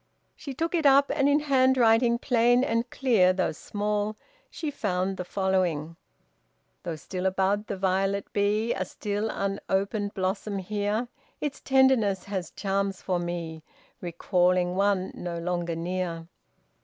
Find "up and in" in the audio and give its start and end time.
0.87-1.41